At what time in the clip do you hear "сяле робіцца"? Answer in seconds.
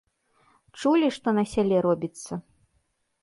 1.53-2.33